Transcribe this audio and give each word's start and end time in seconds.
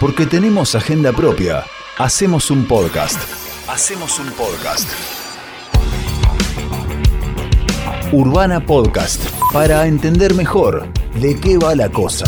Porque 0.00 0.26
tenemos 0.26 0.76
agenda 0.76 1.12
propia. 1.12 1.64
Hacemos 1.98 2.52
un 2.52 2.66
podcast. 2.66 3.18
Hacemos 3.66 4.16
un 4.20 4.30
podcast. 4.30 4.88
Urbana 8.12 8.64
Podcast. 8.64 9.20
Para 9.52 9.88
entender 9.88 10.34
mejor 10.34 10.86
de 11.14 11.38
qué 11.40 11.58
va 11.58 11.74
la 11.74 11.88
cosa. 11.88 12.26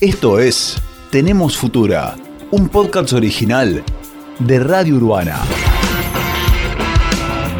Esto 0.00 0.38
es 0.38 0.80
Tenemos 1.10 1.56
Futura. 1.56 2.14
Un 2.52 2.68
podcast 2.68 3.12
original 3.12 3.82
de 4.38 4.60
Radio 4.60 4.94
Urbana. 4.94 5.40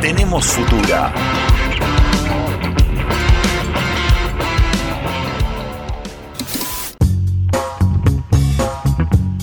Tenemos 0.01 0.47
Futura. 0.47 1.35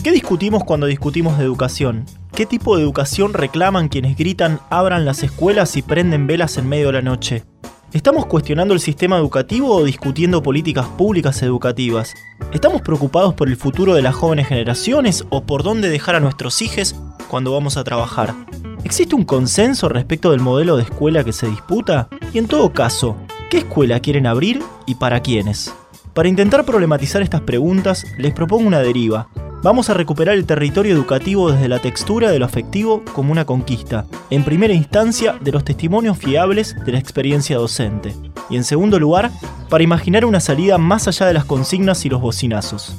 ¿Qué 0.03 0.11
discutimos 0.11 0.65
cuando 0.65 0.85
discutimos 0.85 1.37
de 1.37 1.45
educación? 1.45 2.03
¿Qué 2.35 2.45
tipo 2.45 2.75
de 2.75 2.83
educación 2.83 3.31
reclaman 3.31 3.87
quienes 3.87 4.17
gritan 4.17 4.59
abran 4.69 5.05
las 5.05 5.23
escuelas 5.23 5.77
y 5.77 5.81
prenden 5.81 6.27
velas 6.27 6.57
en 6.57 6.67
medio 6.67 6.87
de 6.87 6.93
la 6.93 7.01
noche? 7.01 7.45
¿Estamos 7.93 8.25
cuestionando 8.25 8.73
el 8.73 8.81
sistema 8.81 9.17
educativo 9.17 9.73
o 9.73 9.85
discutiendo 9.85 10.43
políticas 10.43 10.87
públicas 10.87 11.41
educativas? 11.41 12.15
¿Estamos 12.51 12.81
preocupados 12.81 13.33
por 13.33 13.47
el 13.47 13.55
futuro 13.55 13.93
de 13.93 14.01
las 14.01 14.13
jóvenes 14.13 14.49
generaciones 14.49 15.23
o 15.29 15.45
por 15.45 15.63
dónde 15.63 15.89
dejar 15.89 16.15
a 16.15 16.19
nuestros 16.19 16.61
hijos 16.61 16.95
cuando 17.29 17.53
vamos 17.53 17.77
a 17.77 17.85
trabajar? 17.85 18.35
¿Existe 18.83 19.15
un 19.15 19.23
consenso 19.23 19.87
respecto 19.87 20.31
del 20.31 20.41
modelo 20.41 20.75
de 20.75 20.83
escuela 20.83 21.23
que 21.23 21.31
se 21.31 21.47
disputa? 21.47 22.09
Y 22.33 22.39
en 22.39 22.47
todo 22.47 22.73
caso, 22.73 23.15
¿qué 23.49 23.59
escuela 23.59 24.01
quieren 24.01 24.27
abrir 24.27 24.61
y 24.85 24.95
para 24.95 25.21
quiénes? 25.21 25.73
Para 26.13 26.29
intentar 26.29 26.63
problematizar 26.63 27.21
estas 27.21 27.41
preguntas, 27.41 28.05
les 28.17 28.33
propongo 28.33 28.67
una 28.67 28.79
deriva, 28.79 29.27
Vamos 29.63 29.89
a 29.89 29.93
recuperar 29.93 30.35
el 30.35 30.45
territorio 30.45 30.93
educativo 30.93 31.49
desde 31.49 31.69
la 31.69 31.79
textura 31.79 32.29
de 32.29 32.37
lo 32.37 32.43
afectivo 32.43 33.01
como 33.13 33.31
una 33.31 33.45
conquista, 33.45 34.05
en 34.29 34.43
primera 34.43 34.73
instancia 34.73 35.37
de 35.39 35.53
los 35.53 35.63
testimonios 35.63 36.17
fiables 36.17 36.75
de 36.85 36.91
la 36.91 36.99
experiencia 36.99 37.55
docente, 37.55 38.13
y 38.49 38.57
en 38.57 38.65
segundo 38.65 38.99
lugar, 38.99 39.31
para 39.69 39.85
imaginar 39.85 40.25
una 40.25 40.41
salida 40.41 40.77
más 40.77 41.07
allá 41.07 41.27
de 41.27 41.33
las 41.33 41.45
consignas 41.45 42.03
y 42.03 42.09
los 42.09 42.19
bocinazos. 42.19 42.97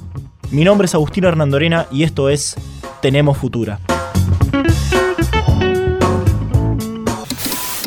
Mi 0.50 0.64
nombre 0.64 0.86
es 0.86 0.94
Agustín 0.94 1.24
Hernandorena 1.24 1.86
y 1.92 2.04
esto 2.04 2.30
es 2.30 2.56
Tenemos 3.02 3.36
Futura. 3.36 3.78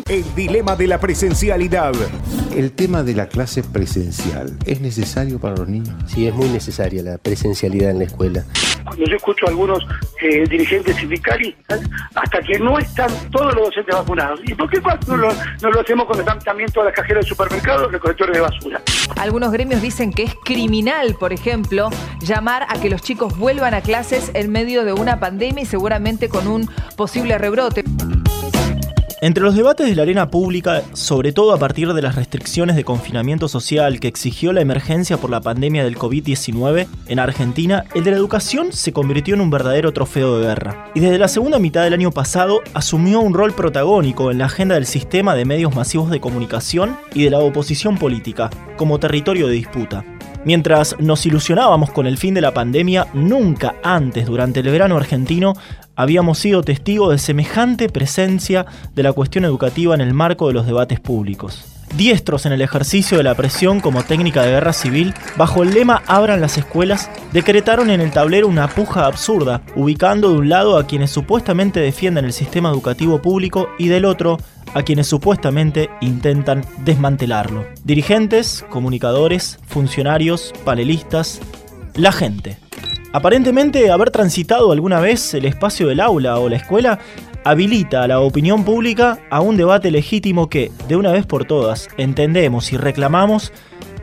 El 0.08 0.24
dilema 0.34 0.74
de 0.74 0.86
la 0.86 0.98
presencialidad. 0.98 1.92
El 2.56 2.72
tema 2.72 3.02
de 3.02 3.14
la 3.14 3.28
clase 3.28 3.62
presencial, 3.62 4.56
¿es 4.64 4.80
necesario 4.80 5.38
para 5.38 5.56
los 5.56 5.68
niños? 5.68 5.94
Sí, 6.06 6.26
es 6.26 6.34
muy 6.34 6.48
necesaria 6.48 7.02
la 7.02 7.18
presencialidad 7.18 7.90
en 7.90 7.98
la 7.98 8.04
escuela. 8.04 8.42
Cuando 8.84 9.04
yo 9.04 9.16
escucho 9.16 9.44
a 9.44 9.50
algunos 9.50 9.86
eh, 10.22 10.46
dirigentes 10.48 10.96
sindicales, 10.96 11.54
hasta 12.14 12.40
que 12.40 12.58
no 12.58 12.78
están 12.78 13.10
todos 13.30 13.54
los 13.54 13.66
docentes 13.66 13.94
vacunados. 13.94 14.40
¿Y 14.44 14.54
por 14.54 14.70
qué 14.70 14.80
no 15.06 15.16
lo, 15.18 15.28
no 15.60 15.70
lo 15.70 15.80
hacemos 15.82 16.06
cuando 16.06 16.22
están 16.22 16.38
también 16.38 16.72
todas 16.72 16.86
las 16.86 16.94
cajeras 16.94 17.24
del 17.24 17.28
supermercado, 17.28 17.88
recolectores 17.90 18.34
de 18.34 18.40
basura? 18.40 18.80
Algunos 19.18 19.52
gremios 19.52 19.82
dicen 19.82 20.10
que 20.10 20.22
es 20.22 20.34
criminal, 20.42 21.16
por 21.20 21.34
ejemplo, 21.34 21.90
llamar 22.22 22.64
a 22.70 22.80
que 22.80 22.88
los 22.88 23.02
chicos 23.02 23.36
vuelvan 23.36 23.74
a 23.74 23.82
clases 23.82 24.30
en 24.32 24.50
medio 24.50 24.86
de 24.86 24.94
una 24.94 25.20
pandemia 25.20 25.64
y 25.64 25.66
seguramente 25.66 26.30
con 26.30 26.48
un 26.48 26.70
posible 26.96 27.36
rebrote. 27.36 27.84
Entre 29.20 29.42
los 29.42 29.56
debates 29.56 29.88
de 29.88 29.96
la 29.96 30.02
arena 30.02 30.30
pública, 30.30 30.82
sobre 30.92 31.32
todo 31.32 31.52
a 31.52 31.58
partir 31.58 31.92
de 31.92 32.02
las 32.02 32.14
restricciones 32.14 32.76
de 32.76 32.84
confinamiento 32.84 33.48
social 33.48 33.98
que 33.98 34.06
exigió 34.06 34.52
la 34.52 34.60
emergencia 34.60 35.16
por 35.16 35.28
la 35.28 35.40
pandemia 35.40 35.82
del 35.82 35.98
COVID-19 35.98 36.86
en 37.08 37.18
Argentina, 37.18 37.84
el 37.96 38.04
de 38.04 38.12
la 38.12 38.16
educación 38.16 38.72
se 38.72 38.92
convirtió 38.92 39.34
en 39.34 39.40
un 39.40 39.50
verdadero 39.50 39.92
trofeo 39.92 40.38
de 40.38 40.46
guerra. 40.46 40.90
Y 40.94 41.00
desde 41.00 41.18
la 41.18 41.26
segunda 41.26 41.58
mitad 41.58 41.82
del 41.82 41.94
año 41.94 42.12
pasado 42.12 42.60
asumió 42.74 43.18
un 43.18 43.34
rol 43.34 43.52
protagónico 43.54 44.30
en 44.30 44.38
la 44.38 44.44
agenda 44.44 44.76
del 44.76 44.86
sistema 44.86 45.34
de 45.34 45.44
medios 45.44 45.74
masivos 45.74 46.10
de 46.10 46.20
comunicación 46.20 46.96
y 47.12 47.24
de 47.24 47.30
la 47.30 47.40
oposición 47.40 47.98
política, 47.98 48.50
como 48.76 49.00
territorio 49.00 49.48
de 49.48 49.54
disputa. 49.54 50.04
Mientras 50.44 50.96
nos 50.98 51.26
ilusionábamos 51.26 51.90
con 51.90 52.06
el 52.06 52.16
fin 52.16 52.34
de 52.34 52.40
la 52.40 52.54
pandemia, 52.54 53.08
nunca 53.12 53.74
antes 53.82 54.26
durante 54.26 54.60
el 54.60 54.70
verano 54.70 54.96
argentino 54.96 55.54
habíamos 55.96 56.38
sido 56.38 56.62
testigos 56.62 57.10
de 57.10 57.18
semejante 57.18 57.88
presencia 57.88 58.64
de 58.94 59.02
la 59.02 59.12
cuestión 59.12 59.44
educativa 59.44 59.94
en 59.94 60.00
el 60.00 60.14
marco 60.14 60.46
de 60.46 60.54
los 60.54 60.66
debates 60.66 61.00
públicos. 61.00 61.64
Diestros 61.96 62.46
en 62.46 62.52
el 62.52 62.60
ejercicio 62.60 63.16
de 63.16 63.24
la 63.24 63.34
presión 63.34 63.80
como 63.80 64.04
técnica 64.04 64.42
de 64.42 64.50
guerra 64.50 64.72
civil, 64.72 65.14
bajo 65.36 65.62
el 65.62 65.72
lema 65.72 66.02
Abran 66.06 66.40
las 66.40 66.58
escuelas, 66.58 67.10
decretaron 67.32 67.90
en 67.90 68.00
el 68.00 68.10
tablero 68.10 68.46
una 68.46 68.68
puja 68.68 69.06
absurda, 69.06 69.62
ubicando 69.74 70.30
de 70.30 70.38
un 70.38 70.48
lado 70.48 70.76
a 70.78 70.86
quienes 70.86 71.10
supuestamente 71.10 71.80
defienden 71.80 72.26
el 72.26 72.32
sistema 72.32 72.70
educativo 72.70 73.20
público 73.20 73.70
y 73.78 73.88
del 73.88 74.04
otro 74.04 74.38
a 74.74 74.82
quienes 74.82 75.06
supuestamente 75.06 75.90
intentan 76.00 76.64
desmantelarlo. 76.84 77.66
Dirigentes, 77.84 78.64
comunicadores, 78.68 79.58
funcionarios, 79.66 80.52
panelistas, 80.64 81.40
la 81.94 82.12
gente. 82.12 82.58
Aparentemente, 83.12 83.90
haber 83.90 84.10
transitado 84.10 84.70
alguna 84.70 85.00
vez 85.00 85.32
el 85.34 85.46
espacio 85.46 85.88
del 85.88 86.00
aula 86.00 86.38
o 86.38 86.48
la 86.48 86.56
escuela 86.56 86.98
habilita 87.44 88.02
a 88.02 88.08
la 88.08 88.20
opinión 88.20 88.64
pública 88.64 89.20
a 89.30 89.40
un 89.40 89.56
debate 89.56 89.90
legítimo 89.90 90.50
que, 90.50 90.70
de 90.86 90.96
una 90.96 91.12
vez 91.12 91.24
por 91.24 91.46
todas, 91.46 91.88
entendemos 91.96 92.72
y 92.72 92.76
reclamamos, 92.76 93.52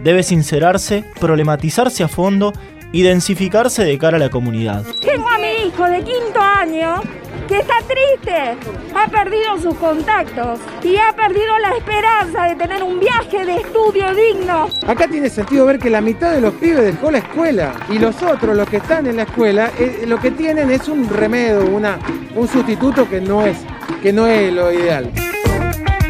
debe 0.03 0.23
sincerarse, 0.23 1.03
problematizarse 1.19 2.03
a 2.03 2.07
fondo 2.07 2.53
y 2.91 3.03
densificarse 3.03 3.83
de 3.83 3.97
cara 3.97 4.17
a 4.17 4.19
la 4.19 4.29
comunidad. 4.29 4.83
Tengo 5.01 5.27
a 5.29 5.37
mi 5.37 5.67
hijo 5.67 5.83
de 5.85 6.03
quinto 6.03 6.39
año 6.39 7.01
que 7.47 7.59
está 7.59 7.75
triste, 7.87 8.57
ha 8.95 9.07
perdido 9.07 9.57
sus 9.61 9.75
contactos 9.75 10.59
y 10.83 10.95
ha 10.97 11.15
perdido 11.15 11.57
la 11.59 11.77
esperanza 11.77 12.43
de 12.45 12.55
tener 12.55 12.83
un 12.83 12.99
viaje 12.99 13.45
de 13.45 13.57
estudio 13.57 14.13
digno. 14.15 14.67
Acá 14.87 15.07
tiene 15.07 15.29
sentido 15.29 15.65
ver 15.65 15.79
que 15.79 15.89
la 15.89 16.01
mitad 16.01 16.31
de 16.31 16.41
los 16.41 16.53
pibes 16.55 16.83
dejó 16.85 17.11
la 17.11 17.19
escuela 17.19 17.73
y 17.89 17.99
los 17.99 18.21
otros, 18.23 18.55
los 18.55 18.67
que 18.67 18.77
están 18.77 19.05
en 19.05 19.17
la 19.17 19.23
escuela, 19.23 19.71
eh, 19.77 20.05
lo 20.07 20.19
que 20.19 20.31
tienen 20.31 20.71
es 20.71 20.87
un 20.87 21.07
remedio, 21.07 21.65
una, 21.65 21.99
un 22.35 22.47
sustituto 22.47 23.07
que 23.07 23.21
no 23.21 23.45
es, 23.45 23.57
que 24.01 24.11
no 24.11 24.27
es 24.27 24.51
lo 24.51 24.71
ideal. 24.71 25.11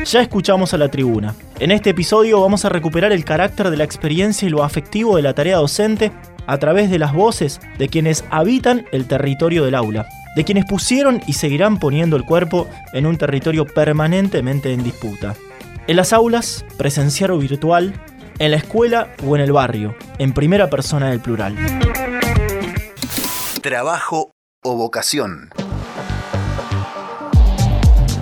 Ya 0.06 0.22
escuchamos 0.22 0.73
a 0.73 0.78
la 0.78 0.88
tribuna. 0.88 1.35
En 1.59 1.72
este 1.72 1.90
episodio 1.90 2.40
vamos 2.40 2.63
a 2.63 2.69
recuperar 2.69 3.12
el 3.12 3.25
carácter 3.25 3.69
de 3.69 3.78
la 3.78 3.84
experiencia 3.84 4.47
y 4.47 4.52
lo 4.52 4.63
afectivo 4.63 5.16
de 5.16 5.23
la 5.23 5.34
tarea 5.34 5.57
docente 5.57 6.12
a 6.47 6.57
través 6.59 6.91
de 6.91 7.00
las 7.00 7.13
voces 7.13 7.59
de 7.78 7.90
quienes 7.90 8.23
habitan 8.29 8.85
el 8.91 9.07
territorio 9.07 9.66
del 9.66 9.73
aula 9.75 10.07
de 10.35 10.44
quienes 10.44 10.66
pusieron 10.66 11.22
y 11.25 11.34
seguirán 11.34 11.79
poniendo 11.79 12.16
el 12.18 12.25
cuerpo 12.25 12.68
en 12.94 13.06
un 13.06 13.18
territorio 13.18 13.66
permanentemente 13.66 14.73
en 14.73 14.84
disputa. 14.84 15.35
En 15.88 15.96
las 15.96 16.13
aulas, 16.13 16.66
presencial 16.78 17.31
o 17.31 17.38
virtual, 17.38 17.94
en 18.40 18.51
la 18.51 18.57
escuela 18.57 19.13
o 19.25 19.35
en 19.35 19.41
el 19.41 19.51
barrio, 19.51 19.96
en 20.19 20.34
primera 20.34 20.69
persona 20.69 21.09
del 21.09 21.22
plural. 21.22 21.56
Trabajo 23.62 24.31
o 24.63 24.75
vocación. 24.75 25.50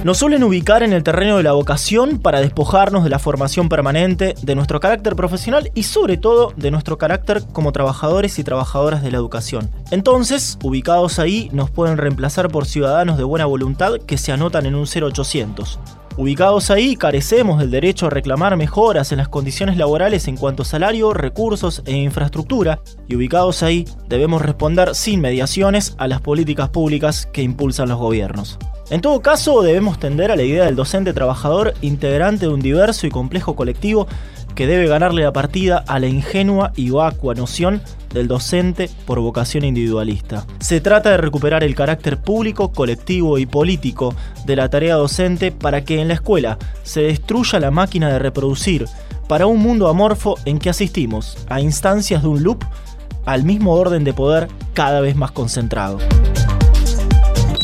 Nos 0.04 0.18
suelen 0.18 0.44
ubicar 0.44 0.84
en 0.84 0.92
el 0.92 1.02
terreno 1.02 1.38
de 1.38 1.44
la 1.44 1.54
vocación 1.54 2.20
para 2.20 2.42
despojarnos 2.42 3.06
de 3.06 3.10
la 3.10 3.20
formación 3.20 3.70
permanente, 3.70 4.36
de 4.42 4.54
nuestro 4.54 4.82
carácter 4.82 5.16
profesional 5.16 5.72
y 5.76 5.84
sobre 5.84 6.18
todo 6.18 6.52
de 6.58 6.72
nuestro 6.72 6.98
carácter 6.98 7.42
como 7.54 7.72
trabajadores 7.72 8.38
y 8.38 8.44
trabajadoras 8.44 9.02
de 9.02 9.12
la 9.12 9.18
educación. 9.18 9.72
Entonces, 9.92 10.60
ubicados 10.62 11.20
ahí, 11.20 11.50
nos 11.54 11.72
pueden 11.72 11.98
reemplazar 11.98 12.50
por 12.50 12.66
ciudadanos 12.66 13.18
de 13.18 13.24
buena 13.24 13.46
voluntad 13.46 13.94
que 14.06 14.18
se 14.18 14.34
anotan 14.34 14.66
en 14.66 14.76
un 14.76 14.88
0800. 14.88 15.80
Ubicados 16.18 16.70
ahí, 16.70 16.98
carecemos 16.98 17.60
del 17.60 17.72
derecho 17.72 18.08
a 18.08 18.10
reclamar 18.10 18.58
mejoras 18.58 19.14
en 19.14 19.20
las 19.20 19.30
condiciones 19.30 19.78
laborales 19.78 20.28
en 20.28 20.36
cuanto 20.36 20.64
a 20.64 20.66
salario, 20.66 21.14
recursos 21.14 21.82
e 21.86 21.94
infraestructura, 21.94 22.82
y 23.08 23.16
ubicados 23.16 23.64
ahí, 23.64 23.88
debemos 24.10 24.42
responder 24.42 24.96
sin 24.96 25.22
mediaciones 25.22 25.96
a 25.98 26.10
las 26.10 26.20
políticas 26.20 26.68
públicas 26.68 27.26
que 27.32 27.42
impulsan 27.42 27.88
los 27.88 28.00
gobiernos. 28.00 28.60
En 28.90 29.02
todo 29.02 29.22
caso, 29.22 29.62
debemos 29.62 29.98
tender 29.98 30.30
a 30.30 30.36
la 30.36 30.44
idea 30.44 30.66
del 30.66 30.76
docente 30.76 31.14
trabajador 31.14 31.74
integrante 31.82 32.48
de 32.48 32.54
un 32.54 32.60
diverso 32.60 33.08
y 33.08 33.10
complejo 33.10 33.56
colectivo 33.56 34.08
que 34.56 34.68
debe 34.68 34.88
ganarle 34.88 35.24
la 35.24 35.34
partida 35.34 35.84
a 35.88 36.00
la 36.00 36.08
ingenua 36.08 36.74
y 36.76 36.90
vacua 36.90 37.34
noción 37.34 37.82
del 38.14 38.28
docente 38.28 38.90
por 39.06 39.20
vocación 39.20 39.64
individualista. 39.64 40.46
Se 40.60 40.82
trata 40.82 41.12
de 41.12 41.18
recuperar 41.18 41.64
el 41.64 41.76
carácter 41.76 42.22
público, 42.22 42.72
colectivo 42.72 43.38
y 43.38 43.46
político 43.46 44.14
de 44.46 44.58
la 44.58 44.70
tarea 44.70 44.96
docente 44.96 45.52
para 45.52 45.84
que 45.84 46.02
en 46.02 46.10
la 46.10 46.16
escuela 46.16 46.60
se 46.84 47.02
destruya 47.02 47.60
la 47.60 47.72
máquina 47.72 48.10
de 48.10 48.20
reproducir 48.20 48.86
para 49.28 49.48
un 49.48 49.60
mundo 49.60 49.88
amorfo 49.88 50.36
en 50.46 50.60
que 50.60 50.70
asistimos 50.70 51.38
a 51.50 51.62
instancias 51.62 52.22
de 52.22 52.28
un 52.28 52.44
loop 52.44 52.64
al 53.26 53.44
mismo 53.44 53.74
orden 53.74 54.04
de 54.04 54.14
poder 54.14 54.50
cada 54.74 55.00
vez 55.00 55.16
más 55.16 55.32
concentrado 55.32 55.98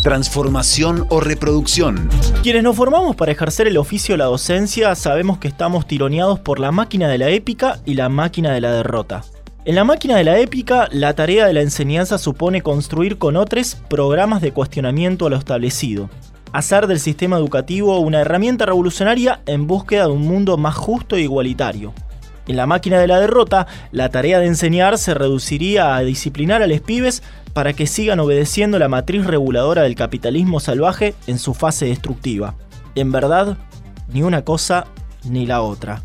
transformación 0.01 1.05
o 1.09 1.19
reproducción. 1.19 2.09
Quienes 2.41 2.63
nos 2.63 2.75
formamos 2.75 3.15
para 3.15 3.31
ejercer 3.31 3.67
el 3.67 3.77
oficio 3.77 4.13
de 4.13 4.19
la 4.19 4.25
docencia 4.25 4.95
sabemos 4.95 5.37
que 5.37 5.47
estamos 5.47 5.85
tironeados 5.87 6.39
por 6.39 6.59
la 6.59 6.71
máquina 6.71 7.07
de 7.07 7.17
la 7.17 7.29
épica 7.29 7.79
y 7.85 7.95
la 7.95 8.09
máquina 8.09 8.51
de 8.51 8.61
la 8.61 8.71
derrota. 8.71 9.23
En 9.65 9.75
la 9.75 9.83
máquina 9.83 10.15
de 10.15 10.23
la 10.23 10.39
épica, 10.39 10.87
la 10.91 11.13
tarea 11.13 11.45
de 11.45 11.53
la 11.53 11.61
enseñanza 11.61 12.17
supone 12.17 12.61
construir 12.61 13.17
con 13.17 13.35
otros 13.35 13.75
programas 13.89 14.41
de 14.41 14.53
cuestionamiento 14.53 15.27
a 15.27 15.29
lo 15.29 15.35
establecido, 15.35 16.09
hacer 16.53 16.87
del 16.87 16.99
sistema 16.99 17.37
educativo 17.37 17.99
una 17.99 18.21
herramienta 18.21 18.65
revolucionaria 18.65 19.41
en 19.45 19.67
búsqueda 19.67 20.05
de 20.05 20.13
un 20.13 20.21
mundo 20.21 20.57
más 20.57 20.75
justo 20.75 21.17
e 21.17 21.21
igualitario. 21.21 21.93
En 22.49 22.57
la 22.57 22.65
máquina 22.65 22.97
de 22.97 23.05
la 23.05 23.19
derrota, 23.19 23.67
la 23.91 24.09
tarea 24.09 24.39
de 24.39 24.47
enseñar 24.47 24.97
se 24.97 25.13
reduciría 25.13 25.95
a 25.95 25.99
disciplinar 25.99 26.63
a 26.63 26.67
los 26.67 26.81
pibes 26.81 27.21
para 27.53 27.73
que 27.73 27.85
sigan 27.85 28.19
obedeciendo 28.19 28.79
la 28.79 28.87
matriz 28.87 29.27
reguladora 29.27 29.83
del 29.83 29.93
capitalismo 29.93 30.59
salvaje 30.59 31.13
en 31.27 31.37
su 31.37 31.53
fase 31.53 31.85
destructiva. 31.85 32.55
En 32.95 33.11
verdad, 33.11 33.55
ni 34.11 34.23
una 34.23 34.43
cosa 34.43 34.87
ni 35.25 35.45
la 35.45 35.61
otra. 35.61 36.01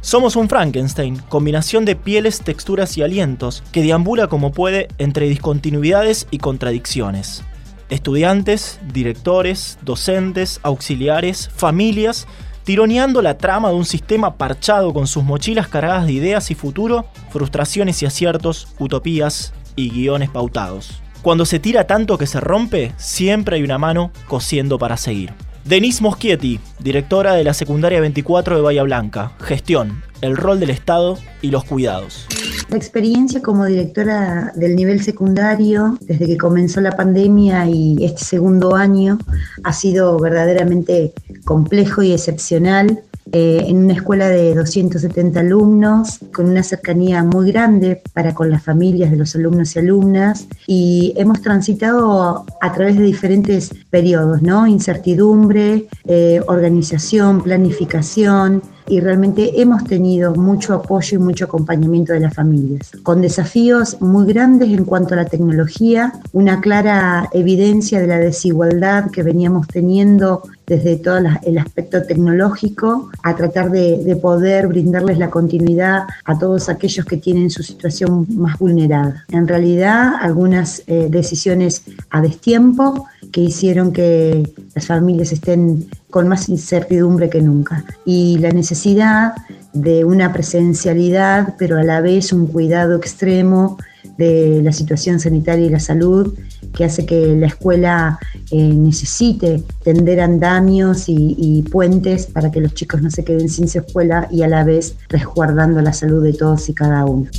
Somos 0.00 0.34
un 0.34 0.48
Frankenstein, 0.48 1.18
combinación 1.28 1.84
de 1.84 1.94
pieles, 1.94 2.40
texturas 2.40 2.96
y 2.96 3.02
alientos, 3.02 3.62
que 3.70 3.82
deambula 3.82 4.28
como 4.28 4.50
puede 4.50 4.88
entre 4.96 5.28
discontinuidades 5.28 6.26
y 6.30 6.38
contradicciones. 6.38 7.42
Estudiantes, 7.90 8.80
directores, 8.94 9.78
docentes, 9.82 10.58
auxiliares, 10.62 11.50
familias, 11.54 12.26
tironeando 12.64 13.22
la 13.22 13.38
trama 13.38 13.70
de 13.70 13.74
un 13.74 13.84
sistema 13.84 14.36
parchado 14.36 14.92
con 14.92 15.06
sus 15.06 15.24
mochilas 15.24 15.68
cargadas 15.68 16.06
de 16.06 16.12
ideas 16.12 16.50
y 16.50 16.54
futuro, 16.54 17.06
frustraciones 17.30 18.02
y 18.02 18.06
aciertos, 18.06 18.68
utopías 18.78 19.52
y 19.76 19.90
guiones 19.90 20.30
pautados. 20.30 21.02
Cuando 21.22 21.46
se 21.46 21.60
tira 21.60 21.86
tanto 21.86 22.18
que 22.18 22.26
se 22.26 22.40
rompe, 22.40 22.92
siempre 22.96 23.56
hay 23.56 23.62
una 23.62 23.78
mano 23.78 24.10
cosiendo 24.26 24.78
para 24.78 24.96
seguir. 24.96 25.32
Denise 25.64 26.02
Moschietti, 26.02 26.58
directora 26.80 27.34
de 27.34 27.44
la 27.44 27.54
secundaria 27.54 28.00
24 28.00 28.56
de 28.56 28.62
Bahía 28.62 28.82
Blanca. 28.82 29.32
Gestión, 29.40 30.02
el 30.20 30.36
rol 30.36 30.58
del 30.58 30.70
Estado 30.70 31.18
y 31.40 31.50
los 31.52 31.64
cuidados. 31.64 32.26
La 32.72 32.78
experiencia 32.78 33.42
como 33.42 33.66
directora 33.66 34.50
del 34.56 34.74
nivel 34.74 35.02
secundario, 35.02 35.98
desde 36.00 36.24
que 36.24 36.38
comenzó 36.38 36.80
la 36.80 36.92
pandemia 36.92 37.68
y 37.68 38.02
este 38.02 38.24
segundo 38.24 38.74
año, 38.74 39.18
ha 39.62 39.74
sido 39.74 40.18
verdaderamente 40.18 41.12
complejo 41.44 42.00
y 42.00 42.12
excepcional 42.12 43.02
eh, 43.30 43.66
en 43.68 43.84
una 43.84 43.92
escuela 43.92 44.30
de 44.30 44.54
270 44.54 45.40
alumnos, 45.40 46.20
con 46.34 46.48
una 46.48 46.62
cercanía 46.62 47.22
muy 47.22 47.52
grande 47.52 48.00
para 48.14 48.34
con 48.34 48.50
las 48.50 48.62
familias 48.62 49.10
de 49.10 49.18
los 49.18 49.36
alumnos 49.36 49.76
y 49.76 49.78
alumnas, 49.78 50.46
y 50.66 51.12
hemos 51.16 51.42
transitado 51.42 52.46
a 52.62 52.72
través 52.72 52.96
de 52.96 53.04
diferentes 53.04 53.70
periodos, 53.90 54.40
¿no? 54.40 54.66
Incertidumbre, 54.66 55.88
eh, 56.06 56.40
organización, 56.46 57.42
planificación, 57.42 58.62
y 58.88 59.00
realmente 59.00 59.60
hemos 59.60 59.84
tenido 59.84 60.34
mucho 60.34 60.74
apoyo 60.74 61.18
y 61.18 61.22
mucho 61.22 61.44
acompañamiento 61.46 62.12
de 62.12 62.20
las 62.20 62.34
familias, 62.34 62.92
con 63.02 63.20
desafíos 63.20 64.00
muy 64.00 64.26
grandes 64.26 64.68
en 64.70 64.84
cuanto 64.84 65.14
a 65.14 65.18
la 65.18 65.24
tecnología, 65.26 66.12
una 66.32 66.60
clara 66.60 67.28
evidencia 67.32 68.00
de 68.00 68.06
la 68.06 68.18
desigualdad 68.18 69.10
que 69.10 69.22
veníamos 69.22 69.66
teniendo 69.68 70.42
desde 70.66 70.96
todo 70.96 71.18
el 71.42 71.58
aspecto 71.58 72.02
tecnológico, 72.02 73.10
a 73.22 73.36
tratar 73.36 73.70
de, 73.70 74.16
poder 74.22 74.68
brindarles 74.68 75.18
la 75.18 75.30
continuidad 75.30 76.04
a 76.24 76.38
todos 76.38 76.68
aquellos 76.68 77.04
que 77.06 77.16
tienen 77.16 77.50
su 77.50 77.62
situación 77.62 78.26
más 78.36 78.58
vulnerada. 78.58 79.24
En 79.30 79.48
realidad, 79.48 80.12
algunas 80.20 80.82
eh, 80.86 81.08
decisiones 81.10 81.82
a 82.10 82.20
destiempo 82.20 83.06
que 83.32 83.40
hicieron 83.40 83.92
que 83.92 84.52
las 84.74 84.86
familias 84.86 85.32
estén 85.32 85.88
con 86.12 86.28
más 86.28 86.50
incertidumbre 86.50 87.30
que 87.30 87.40
nunca. 87.40 87.84
Y 88.04 88.36
la 88.38 88.50
necesidad 88.50 89.32
de 89.72 90.04
una 90.04 90.30
presencialidad, 90.30 91.54
pero 91.58 91.78
a 91.78 91.82
la 91.82 92.02
vez 92.02 92.34
un 92.34 92.46
cuidado 92.46 92.96
extremo 92.98 93.78
de 94.18 94.60
la 94.62 94.72
situación 94.72 95.18
sanitaria 95.20 95.66
y 95.66 95.70
la 95.70 95.80
salud, 95.80 96.34
que 96.74 96.84
hace 96.84 97.06
que 97.06 97.34
la 97.34 97.46
escuela 97.46 98.18
eh, 98.50 98.74
necesite 98.74 99.62
tender 99.82 100.20
andamios 100.20 101.08
y, 101.08 101.34
y, 101.38 101.62
puentes 101.62 102.26
para 102.26 102.50
que 102.50 102.60
los 102.60 102.74
chicos 102.74 103.00
no 103.00 103.10
se 103.10 103.24
queden 103.24 103.48
sin 103.48 103.66
su 103.66 103.78
escuela 103.78 104.28
y 104.30 104.42
a 104.42 104.48
la 104.48 104.64
vez 104.64 104.96
resguardando 105.08 105.80
la 105.80 105.94
salud 105.94 106.22
de 106.22 106.34
todos 106.34 106.68
y 106.68 106.74
cada 106.74 107.06
uno 107.06 107.30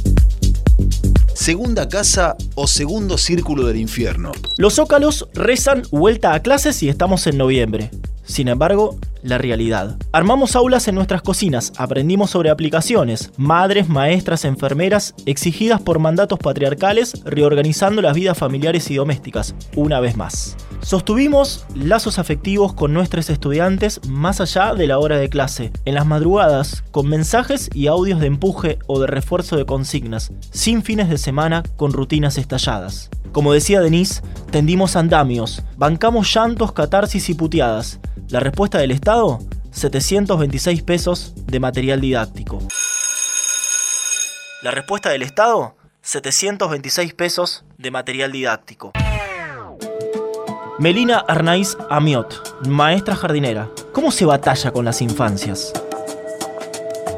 segunda 1.36 1.90
casa 1.90 2.38
o 2.56 2.68
segundo 2.68 3.18
círculo 3.18 3.68
del 3.68 3.78
infierno. 3.78 4.32
Los 4.58 4.76
zócalos 4.76 5.28
rezan 5.34 5.84
vuelta 5.92 6.34
a 6.34 6.42
clases 6.42 6.82
y 6.84 6.90
estamos 6.90 7.28
en 7.28 7.38
noviembre. 7.38 7.92
Sin 8.24 8.48
embargo, 8.48 8.98
la 9.22 9.38
realidad. 9.38 9.98
Armamos 10.12 10.56
aulas 10.56 10.88
en 10.88 10.96
nuestras 10.96 11.22
cocinas, 11.22 11.74
aprendimos 11.78 12.32
sobre 12.32 12.50
aplicaciones, 12.50 13.32
madres, 13.38 13.90
maestras, 13.90 14.46
enfermeras, 14.46 15.14
exigidas 15.26 15.82
por 15.82 16.00
mandatos 16.00 16.40
patriarcales, 16.40 17.24
reorganizando 17.26 18.02
las 18.02 18.16
vidas 18.16 18.38
familiares 18.38 18.90
y 18.92 18.96
domésticas, 18.96 19.56
una 19.76 20.00
vez 20.00 20.18
más. 20.18 20.56
Sostuvimos 20.84 21.66
lazos 21.74 22.20
afectivos 22.20 22.74
con 22.74 22.94
nuestros 22.94 23.30
estudiantes 23.30 24.06
más 24.06 24.42
allá 24.42 24.74
de 24.76 24.86
la 24.86 25.00
hora 25.00 25.18
de 25.18 25.30
clase, 25.30 25.72
en 25.86 25.96
las 25.96 26.06
madrugadas, 26.06 26.84
con 26.92 27.08
mensajes 27.08 27.70
y 27.74 27.88
audios 27.88 28.20
de 28.20 28.28
empuje 28.28 28.80
o 28.88 29.00
de 29.00 29.08
refuerzo 29.08 29.56
de 29.56 29.66
consignas, 29.66 30.34
sin 30.52 30.84
fines 30.84 31.08
de 31.08 31.18
semana 31.18 31.64
con 31.78 31.94
rutinas 31.94 32.38
estalladas. 32.38 33.10
Como 33.32 33.54
decía 33.54 33.80
Denise, 33.80 34.22
tendimos 34.52 34.98
andamios, 34.98 35.64
bancamos 35.78 36.32
llantos, 36.34 36.74
catarsis 36.74 37.30
y 37.30 37.34
puteadas. 37.34 38.02
La 38.28 38.42
respuesta 38.42 38.78
del 38.78 38.92
Estado, 38.92 39.40
726 39.72 40.84
pesos 40.84 41.34
de 41.48 41.62
material 41.62 42.02
didáctico. 42.02 42.60
La 44.62 44.72
respuesta 44.72 45.10
del 45.10 45.22
Estado, 45.22 45.78
726 46.02 47.14
pesos 47.14 47.64
de 47.78 47.90
material 47.90 48.34
didáctico. 48.34 48.92
Melina 50.80 51.20
Arnaiz 51.20 51.78
Amiot, 51.92 52.68
maestra 52.68 53.16
jardinera. 53.16 53.70
¿Cómo 53.92 54.10
se 54.10 54.26
batalla 54.26 54.72
con 54.72 54.86
las 54.86 55.04
infancias? 55.04 55.72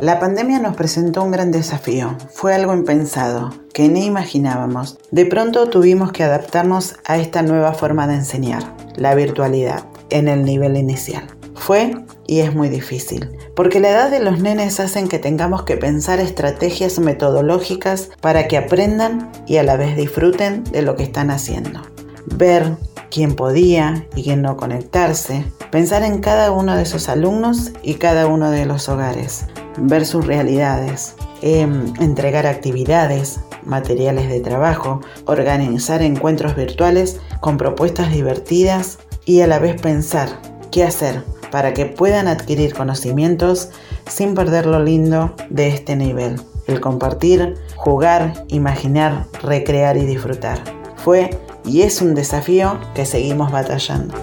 La 0.01 0.19
pandemia 0.19 0.59
nos 0.59 0.75
presentó 0.75 1.23
un 1.23 1.31
gran 1.31 1.51
desafío. 1.51 2.17
Fue 2.33 2.53
algo 2.53 2.73
impensado, 2.73 3.53
que 3.73 3.87
ni 3.87 4.05
imaginábamos. 4.05 4.97
De 5.11 5.25
pronto 5.25 5.69
tuvimos 5.69 6.11
que 6.11 6.25
adaptarnos 6.25 6.95
a 7.05 7.17
esta 7.17 7.43
nueva 7.43 7.73
forma 7.73 8.07
de 8.07 8.15
enseñar, 8.15 8.61
la 8.97 9.15
virtualidad, 9.15 9.85
en 10.09 10.27
el 10.27 10.43
nivel 10.43 10.75
inicial. 10.75 11.25
Fue 11.55 11.95
y 12.27 12.41
es 12.41 12.53
muy 12.53 12.67
difícil, 12.67 13.37
porque 13.55 13.79
la 13.79 13.89
edad 13.89 14.11
de 14.11 14.19
los 14.19 14.41
nenes 14.41 14.81
hacen 14.81 15.07
que 15.07 15.17
tengamos 15.17 15.63
que 15.63 15.77
pensar 15.77 16.19
estrategias 16.19 16.99
metodológicas 16.99 18.09
para 18.19 18.49
que 18.49 18.57
aprendan 18.57 19.31
y 19.47 19.57
a 19.57 19.63
la 19.63 19.77
vez 19.77 19.95
disfruten 19.95 20.65
de 20.65 20.81
lo 20.81 20.97
que 20.97 21.03
están 21.03 21.31
haciendo. 21.31 21.81
Ver 22.25 22.75
quién 23.09 23.35
podía 23.35 24.07
y 24.15 24.23
quién 24.23 24.41
no 24.41 24.57
conectarse, 24.57 25.45
pensar 25.71 26.03
en 26.03 26.19
cada 26.19 26.51
uno 26.51 26.75
de 26.75 26.83
esos 26.83 27.09
alumnos 27.09 27.71
y 27.83 27.95
cada 27.95 28.27
uno 28.27 28.51
de 28.51 28.65
los 28.65 28.89
hogares, 28.89 29.45
ver 29.77 30.05
sus 30.05 30.25
realidades, 30.25 31.15
em, 31.41 31.93
entregar 31.99 32.47
actividades, 32.47 33.39
materiales 33.63 34.29
de 34.29 34.39
trabajo, 34.39 35.01
organizar 35.25 36.01
encuentros 36.01 36.55
virtuales 36.55 37.19
con 37.39 37.57
propuestas 37.57 38.11
divertidas 38.11 38.99
y 39.25 39.41
a 39.41 39.47
la 39.47 39.59
vez 39.59 39.81
pensar 39.81 40.29
qué 40.71 40.83
hacer 40.83 41.23
para 41.51 41.73
que 41.73 41.85
puedan 41.85 42.27
adquirir 42.27 42.73
conocimientos 42.73 43.69
sin 44.09 44.35
perder 44.35 44.65
lo 44.65 44.83
lindo 44.83 45.35
de 45.49 45.69
este 45.69 45.95
nivel, 45.95 46.39
el 46.67 46.81
compartir, 46.81 47.55
jugar, 47.75 48.45
imaginar, 48.49 49.25
recrear 49.41 49.97
y 49.97 50.05
disfrutar. 50.05 50.59
Fue 50.97 51.29
y 51.67 51.81
es 51.81 52.01
un 52.01 52.15
desafío 52.15 52.79
que 52.93 53.05
seguimos 53.05 53.51
batallando. 53.51 54.13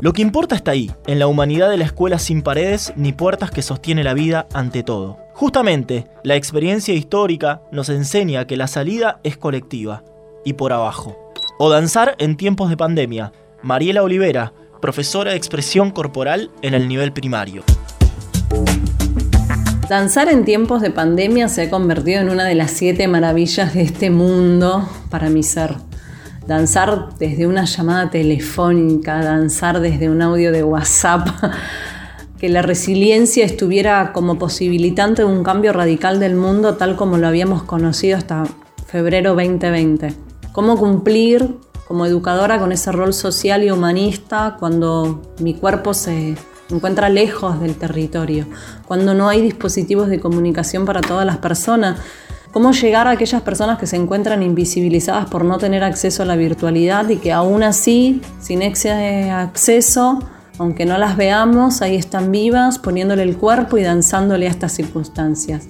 Lo 0.00 0.12
que 0.12 0.22
importa 0.22 0.54
está 0.54 0.72
ahí, 0.72 0.90
en 1.06 1.18
la 1.18 1.26
humanidad 1.26 1.70
de 1.70 1.78
la 1.78 1.84
escuela 1.84 2.18
sin 2.18 2.42
paredes 2.42 2.92
ni 2.94 3.12
puertas 3.12 3.50
que 3.50 3.62
sostiene 3.62 4.04
la 4.04 4.12
vida 4.12 4.46
ante 4.52 4.82
todo. 4.82 5.18
Justamente, 5.32 6.06
la 6.22 6.36
experiencia 6.36 6.94
histórica 6.94 7.62
nos 7.72 7.88
enseña 7.88 8.46
que 8.46 8.56
la 8.56 8.66
salida 8.66 9.20
es 9.24 9.36
colectiva, 9.36 10.04
y 10.44 10.52
por 10.52 10.72
abajo. 10.72 11.16
O 11.58 11.70
danzar 11.70 12.16
en 12.18 12.36
tiempos 12.36 12.68
de 12.68 12.76
pandemia. 12.76 13.32
Mariela 13.62 14.02
Olivera, 14.02 14.52
profesora 14.82 15.30
de 15.30 15.38
expresión 15.38 15.90
corporal 15.90 16.50
en 16.60 16.74
el 16.74 16.86
nivel 16.86 17.12
primario. 17.12 17.62
Danzar 19.94 20.28
en 20.28 20.44
tiempos 20.44 20.82
de 20.82 20.90
pandemia 20.90 21.48
se 21.48 21.62
ha 21.62 21.70
convertido 21.70 22.20
en 22.20 22.28
una 22.28 22.42
de 22.42 22.56
las 22.56 22.72
siete 22.72 23.06
maravillas 23.06 23.74
de 23.74 23.82
este 23.82 24.10
mundo 24.10 24.88
para 25.08 25.30
mi 25.30 25.44
ser. 25.44 25.76
Danzar 26.48 27.10
desde 27.20 27.46
una 27.46 27.64
llamada 27.64 28.10
telefónica, 28.10 29.22
danzar 29.22 29.78
desde 29.78 30.10
un 30.10 30.20
audio 30.20 30.50
de 30.50 30.64
WhatsApp, 30.64 31.28
que 32.40 32.48
la 32.48 32.60
resiliencia 32.60 33.44
estuviera 33.44 34.12
como 34.12 34.36
posibilitante 34.36 35.22
de 35.22 35.28
un 35.28 35.44
cambio 35.44 35.72
radical 35.72 36.18
del 36.18 36.34
mundo 36.34 36.74
tal 36.74 36.96
como 36.96 37.16
lo 37.16 37.28
habíamos 37.28 37.62
conocido 37.62 38.18
hasta 38.18 38.42
febrero 38.88 39.36
2020. 39.36 40.12
Cómo 40.50 40.76
cumplir 40.76 41.54
como 41.86 42.04
educadora 42.04 42.58
con 42.58 42.72
ese 42.72 42.90
rol 42.90 43.14
social 43.14 43.62
y 43.62 43.70
humanista 43.70 44.56
cuando 44.58 45.22
mi 45.38 45.54
cuerpo 45.54 45.94
se 45.94 46.34
encuentra 46.70 47.08
lejos 47.08 47.60
del 47.60 47.76
territorio, 47.76 48.46
cuando 48.86 49.14
no 49.14 49.28
hay 49.28 49.42
dispositivos 49.42 50.08
de 50.08 50.20
comunicación 50.20 50.84
para 50.84 51.00
todas 51.00 51.26
las 51.26 51.38
personas. 51.38 51.98
cómo 52.52 52.70
llegar 52.70 53.08
a 53.08 53.10
aquellas 53.10 53.42
personas 53.42 53.78
que 53.80 53.86
se 53.86 53.96
encuentran 53.96 54.40
invisibilizadas 54.40 55.26
por 55.26 55.44
no 55.44 55.58
tener 55.58 55.82
acceso 55.82 56.22
a 56.22 56.26
la 56.26 56.36
virtualidad 56.36 57.08
y 57.08 57.16
que 57.16 57.32
aún 57.32 57.64
así, 57.64 58.22
sin 58.40 58.62
acceso, 58.62 60.20
aunque 60.58 60.86
no 60.86 60.96
las 60.96 61.16
veamos, 61.16 61.82
ahí 61.82 61.96
están 61.96 62.30
vivas, 62.30 62.78
poniéndole 62.78 63.24
el 63.24 63.36
cuerpo 63.36 63.76
y 63.76 63.82
danzándole 63.82 64.46
a 64.46 64.50
estas 64.50 64.70
circunstancias. 64.70 65.66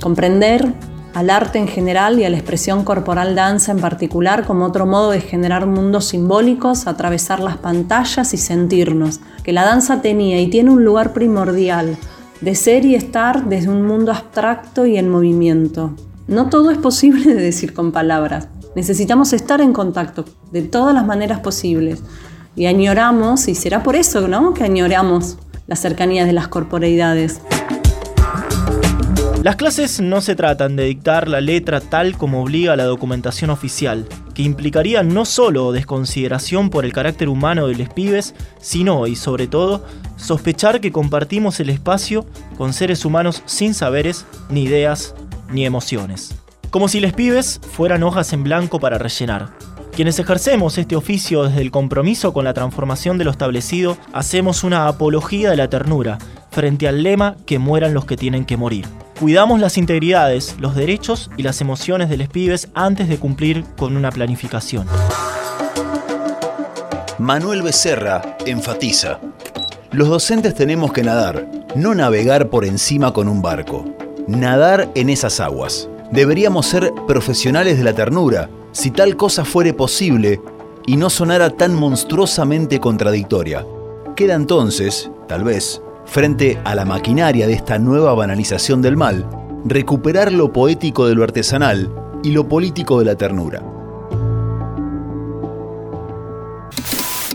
Comprender 0.00 0.72
al 1.14 1.30
arte 1.30 1.58
en 1.58 1.68
general 1.68 2.18
y 2.18 2.24
a 2.24 2.30
la 2.30 2.36
expresión 2.36 2.84
corporal 2.84 3.34
danza 3.34 3.72
en 3.72 3.80
particular 3.80 4.44
como 4.44 4.64
otro 4.64 4.86
modo 4.86 5.10
de 5.10 5.20
generar 5.20 5.66
mundos 5.66 6.06
simbólicos, 6.06 6.86
atravesar 6.86 7.40
las 7.40 7.58
pantallas 7.58 8.32
y 8.34 8.36
sentirnos, 8.36 9.20
que 9.42 9.52
la 9.52 9.64
danza 9.64 10.02
tenía 10.02 10.40
y 10.40 10.48
tiene 10.48 10.70
un 10.70 10.84
lugar 10.84 11.12
primordial 11.12 11.96
de 12.40 12.54
ser 12.54 12.84
y 12.84 12.94
estar 12.94 13.44
desde 13.44 13.68
un 13.68 13.82
mundo 13.82 14.10
abstracto 14.10 14.84
y 14.86 14.96
en 14.96 15.08
movimiento. 15.08 15.94
No 16.26 16.48
todo 16.48 16.70
es 16.70 16.78
posible 16.78 17.34
de 17.34 17.40
decir 17.40 17.74
con 17.74 17.92
palabras. 17.92 18.48
Necesitamos 18.74 19.32
estar 19.32 19.60
en 19.60 19.72
contacto 19.72 20.24
de 20.50 20.62
todas 20.62 20.94
las 20.94 21.06
maneras 21.06 21.40
posibles. 21.40 22.02
Y 22.56 22.66
añoramos, 22.66 23.48
y 23.48 23.54
será 23.54 23.82
por 23.82 23.96
eso 23.96 24.28
¿no? 24.28 24.54
que 24.54 24.64
añoramos 24.64 25.38
la 25.66 25.76
cercanía 25.76 26.26
de 26.26 26.32
las 26.32 26.48
corporeidades. 26.48 27.40
Las 29.42 29.56
clases 29.56 30.00
no 30.00 30.20
se 30.20 30.36
tratan 30.36 30.76
de 30.76 30.84
dictar 30.84 31.26
la 31.26 31.40
letra 31.40 31.80
tal 31.80 32.16
como 32.16 32.44
obliga 32.44 32.76
la 32.76 32.84
documentación 32.84 33.50
oficial, 33.50 34.06
que 34.34 34.44
implicaría 34.44 35.02
no 35.02 35.24
solo 35.24 35.72
desconsideración 35.72 36.70
por 36.70 36.84
el 36.84 36.92
carácter 36.92 37.28
humano 37.28 37.66
de 37.66 37.74
los 37.74 37.88
pibes, 37.88 38.36
sino 38.60 39.08
y 39.08 39.16
sobre 39.16 39.48
todo 39.48 39.84
sospechar 40.16 40.80
que 40.80 40.92
compartimos 40.92 41.58
el 41.58 41.70
espacio 41.70 42.24
con 42.56 42.72
seres 42.72 43.04
humanos 43.04 43.42
sin 43.46 43.74
saberes, 43.74 44.26
ni 44.48 44.62
ideas, 44.62 45.16
ni 45.50 45.66
emociones. 45.66 46.36
Como 46.70 46.86
si 46.86 47.00
los 47.00 47.12
pibes 47.12 47.60
fueran 47.72 48.04
hojas 48.04 48.32
en 48.32 48.44
blanco 48.44 48.78
para 48.78 48.98
rellenar. 48.98 49.50
Quienes 49.90 50.20
ejercemos 50.20 50.78
este 50.78 50.94
oficio 50.94 51.42
desde 51.42 51.62
el 51.62 51.72
compromiso 51.72 52.32
con 52.32 52.44
la 52.44 52.54
transformación 52.54 53.18
de 53.18 53.24
lo 53.24 53.32
establecido, 53.32 53.98
hacemos 54.12 54.62
una 54.62 54.86
apología 54.86 55.50
de 55.50 55.56
la 55.56 55.68
ternura, 55.68 56.18
frente 56.52 56.86
al 56.86 57.02
lema 57.02 57.34
que 57.44 57.58
mueran 57.58 57.92
los 57.92 58.04
que 58.04 58.16
tienen 58.16 58.44
que 58.44 58.56
morir. 58.56 58.86
Cuidamos 59.18 59.60
las 59.60 59.78
integridades, 59.78 60.56
los 60.58 60.74
derechos 60.74 61.30
y 61.36 61.42
las 61.42 61.60
emociones 61.60 62.08
de 62.08 62.16
los 62.16 62.28
pibes 62.28 62.68
antes 62.74 63.08
de 63.08 63.18
cumplir 63.18 63.64
con 63.76 63.96
una 63.96 64.10
planificación. 64.10 64.86
Manuel 67.18 67.62
Becerra 67.62 68.36
enfatiza. 68.46 69.20
Los 69.92 70.08
docentes 70.08 70.54
tenemos 70.54 70.92
que 70.92 71.02
nadar, 71.02 71.46
no 71.76 71.94
navegar 71.94 72.48
por 72.48 72.64
encima 72.64 73.12
con 73.12 73.28
un 73.28 73.42
barco. 73.42 73.84
Nadar 74.26 74.90
en 74.94 75.10
esas 75.10 75.38
aguas. 75.38 75.88
Deberíamos 76.10 76.66
ser 76.66 76.92
profesionales 77.06 77.78
de 77.78 77.84
la 77.84 77.92
ternura, 77.92 78.48
si 78.72 78.90
tal 78.90 79.16
cosa 79.16 79.44
fuere 79.44 79.72
posible 79.72 80.40
y 80.86 80.96
no 80.96 81.10
sonara 81.10 81.50
tan 81.50 81.74
monstruosamente 81.74 82.80
contradictoria. 82.80 83.64
Queda 84.16 84.34
entonces, 84.34 85.10
tal 85.28 85.44
vez, 85.44 85.80
frente 86.06 86.58
a 86.64 86.74
la 86.74 86.84
maquinaria 86.84 87.46
de 87.46 87.54
esta 87.54 87.78
nueva 87.78 88.14
banalización 88.14 88.82
del 88.82 88.96
mal, 88.96 89.28
recuperar 89.64 90.32
lo 90.32 90.52
poético 90.52 91.06
de 91.06 91.14
lo 91.14 91.22
artesanal 91.24 91.90
y 92.22 92.32
lo 92.32 92.48
político 92.48 92.98
de 92.98 93.04
la 93.04 93.14
ternura. 93.16 93.62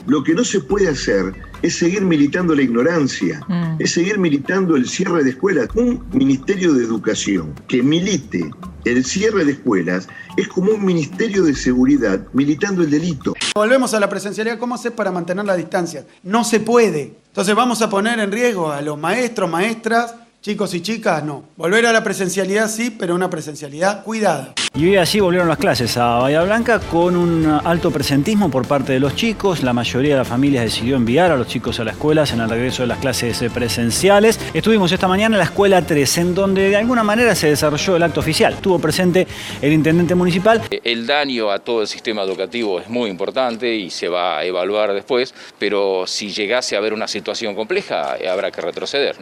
Lo 0.05 0.24
que 0.24 0.33
no 0.33 0.45
se 0.45 0.62
puede 0.62 0.88
hacer 0.88 1.33
es 1.62 1.75
seguir 1.77 2.01
militando 2.01 2.55
la 2.55 2.62
ignorancia, 2.62 3.41
Mm. 3.50 3.75
es 3.81 3.91
seguir 3.91 4.17
militando 4.19 4.77
el 4.77 4.88
cierre 4.88 5.21
de 5.24 5.31
escuelas. 5.31 5.67
Un 5.75 6.05
ministerio 6.13 6.74
de 6.74 6.83
educación 6.86 7.53
que 7.67 7.83
milite 7.83 8.50
el 8.86 9.03
cierre 9.03 9.43
de 9.43 9.51
escuelas 9.53 10.07
es 10.38 10.47
como 10.47 10.71
un 10.71 10.86
ministerio 10.86 11.43
de 11.43 11.53
seguridad 11.55 12.21
militando 12.31 12.83
el 12.83 12.89
delito. 12.91 13.33
Volvemos 13.53 13.93
a 13.93 14.00
la 14.00 14.07
presencialidad. 14.07 14.57
¿Cómo 14.59 14.75
hacer 14.75 14.93
para 14.95 15.12
mantener 15.12 15.43
la 15.43 15.57
distancia? 15.57 16.05
No 16.24 16.45
se 16.45 16.62
puede. 16.62 17.15
Entonces 17.38 17.53
vamos 17.53 17.84
a 17.84 17.88
poner 17.88 18.20
en 18.20 18.32
riesgo 18.32 18.72
a 18.72 18.82
los 18.82 18.98
maestros, 18.98 19.48
maestras, 19.48 20.15
chicos 20.41 20.74
y 20.74 20.82
chicas. 20.82 21.24
No. 21.24 21.44
Volver 21.56 21.86
a 21.86 21.94
la 21.94 22.03
presencialidad 22.03 22.67
sí, 22.67 22.89
pero 22.89 23.13
una 23.13 23.29
presencialidad 23.29 24.03
cuidada. 24.03 24.56
Y 24.77 24.86
hoy 24.86 24.98
así 24.98 25.19
volvieron 25.19 25.48
las 25.48 25.57
clases 25.57 25.98
a 25.98 26.19
Bahía 26.19 26.43
Blanca 26.43 26.79
con 26.79 27.15
un 27.15 27.48
alto 27.48 27.89
presentismo 27.89 28.51
por 28.51 28.67
parte 28.67 28.93
de 28.93 29.00
los 29.00 29.15
chicos. 29.15 29.63
La 29.63 29.74
mayoría 29.74 30.12
de 30.12 30.17
las 30.19 30.27
familias 30.27 30.65
decidió 30.65 30.98
enviar 30.98 31.31
a 31.31 31.36
los 31.36 31.48
chicos 31.48 31.79
a 31.79 31.84
las 31.84 31.96
escuelas 31.96 32.31
en 32.31 32.41
el 32.41 32.50
regreso 32.50 32.84
de 32.84 32.88
las 32.88 33.00
clases 33.00 33.41
eh, 33.41 33.50
presenciales. 33.50 34.39
Estuvimos 34.53 34.91
esta 34.91 35.07
mañana 35.07 35.34
en 35.34 35.39
la 35.39 35.46
escuela 35.46 35.81
3, 35.81 36.17
en 36.19 36.36
donde 36.36 36.69
de 36.69 36.75
alguna 36.75 37.03
manera 37.03 37.34
se 37.34 37.48
desarrolló 37.48 37.96
el 37.96 38.03
acto 38.03 38.19
oficial. 38.19 38.53
Estuvo 38.53 38.77
presente 38.77 39.25
el 39.63 39.74
intendente 39.74 40.13
municipal. 40.13 40.62
El 40.69 41.07
daño 41.07 41.50
a 41.50 41.57
todo 41.57 41.81
el 41.81 41.88
sistema 41.88 42.22
educativo 42.22 42.79
es 42.79 42.88
muy 42.88 43.10
importante 43.10 43.74
y 43.74 43.89
se 43.89 44.10
va 44.10 44.38
a 44.38 44.46
evaluar 44.46 44.93
después, 44.93 45.34
pero 45.57 46.05
si 46.05 46.29
llegase 46.29 46.75
a 46.75 46.77
haber 46.77 46.93
una 46.93 47.07
situación 47.07 47.55
compleja, 47.55 48.15
eh, 48.19 48.29
habrá 48.29 48.51
que 48.51 48.62
retroceder. 48.62 49.15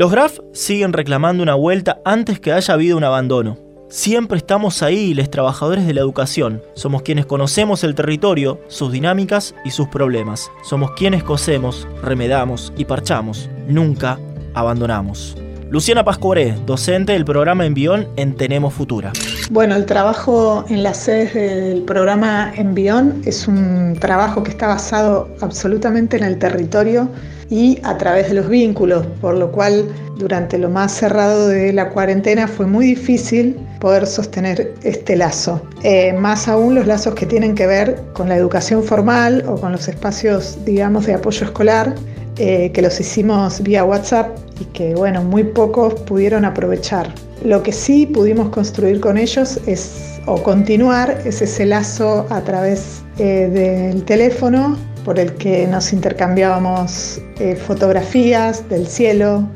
Los 0.00 0.10
Graf 0.10 0.38
siguen 0.54 0.94
reclamando 0.94 1.42
una 1.42 1.54
vuelta 1.54 2.00
antes 2.06 2.40
que 2.40 2.54
haya 2.54 2.72
habido 2.72 2.96
un 2.96 3.04
abandono. 3.04 3.58
Siempre 3.90 4.38
estamos 4.38 4.82
ahí, 4.82 5.12
los 5.12 5.30
trabajadores 5.30 5.86
de 5.86 5.92
la 5.92 6.00
educación. 6.00 6.62
Somos 6.72 7.02
quienes 7.02 7.26
conocemos 7.26 7.84
el 7.84 7.94
territorio, 7.94 8.62
sus 8.68 8.92
dinámicas 8.92 9.54
y 9.62 9.72
sus 9.72 9.88
problemas. 9.88 10.50
Somos 10.62 10.92
quienes 10.92 11.22
cosemos, 11.22 11.86
remedamos 12.02 12.72
y 12.78 12.86
parchamos. 12.86 13.50
Nunca 13.68 14.18
abandonamos. 14.54 15.36
Luciana 15.68 16.02
Pascuaré, 16.02 16.54
docente 16.64 17.12
del 17.12 17.26
programa 17.26 17.66
Envión 17.66 18.08
en 18.16 18.34
Tenemos 18.36 18.72
Futura. 18.72 19.12
Bueno, 19.50 19.76
el 19.76 19.84
trabajo 19.84 20.64
en 20.70 20.82
las 20.82 20.96
sedes 20.96 21.34
del 21.34 21.82
programa 21.82 22.54
Envión 22.56 23.20
es 23.26 23.46
un 23.46 23.98
trabajo 24.00 24.42
que 24.44 24.52
está 24.52 24.66
basado 24.66 25.28
absolutamente 25.42 26.16
en 26.16 26.24
el 26.24 26.38
territorio 26.38 27.10
y 27.50 27.78
a 27.82 27.98
través 27.98 28.28
de 28.28 28.34
los 28.34 28.48
vínculos, 28.48 29.04
por 29.20 29.34
lo 29.34 29.50
cual 29.50 29.86
durante 30.16 30.56
lo 30.56 30.70
más 30.70 30.92
cerrado 30.92 31.48
de 31.48 31.72
la 31.72 31.90
cuarentena 31.90 32.46
fue 32.46 32.66
muy 32.66 32.86
difícil 32.86 33.56
poder 33.80 34.06
sostener 34.06 34.74
este 34.84 35.16
lazo. 35.16 35.60
Eh, 35.82 36.12
más 36.12 36.46
aún 36.46 36.76
los 36.76 36.86
lazos 36.86 37.14
que 37.14 37.26
tienen 37.26 37.54
que 37.54 37.66
ver 37.66 38.00
con 38.12 38.28
la 38.28 38.36
educación 38.36 38.84
formal 38.84 39.44
o 39.48 39.56
con 39.56 39.72
los 39.72 39.88
espacios, 39.88 40.58
digamos, 40.64 41.06
de 41.06 41.14
apoyo 41.14 41.44
escolar, 41.44 41.94
eh, 42.36 42.70
que 42.72 42.80
los 42.80 43.00
hicimos 43.00 43.60
vía 43.62 43.84
WhatsApp 43.84 44.38
y 44.60 44.64
que, 44.66 44.94
bueno, 44.94 45.22
muy 45.24 45.42
pocos 45.42 45.94
pudieron 45.94 46.44
aprovechar. 46.44 47.12
Lo 47.44 47.62
que 47.62 47.72
sí 47.72 48.06
pudimos 48.06 48.50
construir 48.50 49.00
con 49.00 49.18
ellos 49.18 49.58
es, 49.66 50.20
o 50.26 50.42
continuar, 50.42 51.20
es 51.24 51.42
ese 51.42 51.66
lazo 51.66 52.26
a 52.30 52.42
través 52.42 53.02
eh, 53.18 53.48
del 53.52 54.04
teléfono 54.04 54.78
por 55.04 55.18
el 55.18 55.32
que 55.34 55.66
nos 55.66 55.92
intercambiábamos 55.92 57.20
eh, 57.38 57.56
fotografías 57.56 58.68
del 58.68 58.86
cielo, 58.86 59.48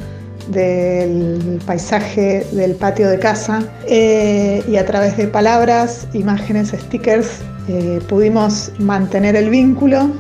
del 0.49 1.61
paisaje 1.67 2.47
del 2.53 2.75
patio 2.75 3.09
de 3.09 3.19
casa 3.19 3.63
eh, 3.87 4.63
y 4.69 4.77
a 4.77 4.85
través 4.85 5.17
de 5.17 5.27
palabras, 5.27 6.07
imágenes, 6.13 6.71
stickers 6.71 7.41
eh, 7.69 8.01
pudimos 8.09 8.71
mantener 8.79 9.37
el 9.37 9.49
vínculo 9.49 10.11